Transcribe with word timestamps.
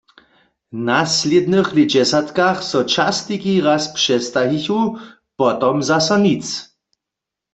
W 0.71 0.77
naslědnych 0.89 1.69
lětdźesatkach 1.77 2.57
so 2.69 2.79
časniki 2.93 3.53
raz 3.65 3.83
přestajichu, 3.97 4.81
potom 5.39 5.75
zaso 5.89 6.15
nic. 6.25 6.45